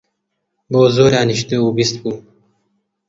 [0.71, 2.11] بۆ زۆرانیش دە و بیست بوو.